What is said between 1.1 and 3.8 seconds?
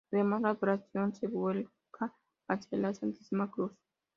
se vuelca hacia la Santísima Cruz.